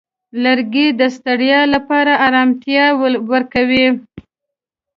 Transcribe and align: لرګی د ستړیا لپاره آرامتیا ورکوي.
لرګی 0.43 0.87
د 0.99 1.01
ستړیا 1.15 1.61
لپاره 1.75 2.13
آرامتیا 2.27 2.85
ورکوي. 3.31 3.85